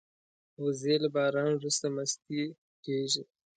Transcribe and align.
وزې 0.63 0.95
له 1.03 1.09
باران 1.15 1.51
وروسته 1.55 1.85
مستې 1.95 2.41
کېږي 2.83 3.23